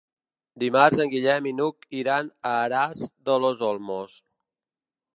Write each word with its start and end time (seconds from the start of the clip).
Dimarts 0.63 1.01
en 1.05 1.11
Guillem 1.11 1.49
i 1.51 1.53
n'Hug 1.59 1.87
iran 1.99 2.33
a 2.53 2.57
Aras 2.65 3.07
de 3.31 3.39
los 3.47 3.65
Olmos. 3.73 4.21